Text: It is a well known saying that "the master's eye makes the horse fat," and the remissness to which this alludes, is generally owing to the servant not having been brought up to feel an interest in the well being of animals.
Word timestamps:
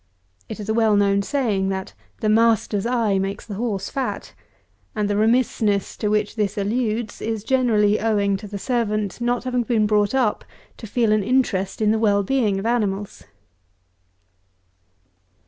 It 0.49 0.59
is 0.59 0.67
a 0.67 0.73
well 0.73 0.95
known 0.95 1.21
saying 1.21 1.69
that 1.69 1.93
"the 2.21 2.27
master's 2.27 2.87
eye 2.87 3.19
makes 3.19 3.45
the 3.45 3.53
horse 3.53 3.91
fat," 3.91 4.33
and 4.95 5.07
the 5.07 5.15
remissness 5.15 5.95
to 5.97 6.07
which 6.07 6.33
this 6.35 6.57
alludes, 6.57 7.21
is 7.21 7.43
generally 7.43 7.99
owing 7.99 8.35
to 8.37 8.47
the 8.47 8.57
servant 8.57 9.21
not 9.21 9.43
having 9.43 9.61
been 9.61 9.85
brought 9.85 10.15
up 10.15 10.43
to 10.77 10.87
feel 10.87 11.11
an 11.11 11.21
interest 11.21 11.83
in 11.83 11.91
the 11.91 11.99
well 11.99 12.23
being 12.23 12.57
of 12.57 12.65
animals. 12.65 13.25